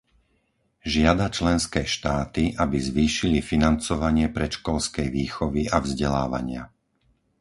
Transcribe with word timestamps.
Žiada 0.93 1.27
členské 1.37 1.81
štáty, 1.95 2.43
aby 2.63 2.77
zvýšili 2.89 3.37
financovanie 3.51 4.27
predškolskej 4.37 5.07
výchovy 5.17 5.61
a 5.69 5.77
vzdelávania. 5.85 6.63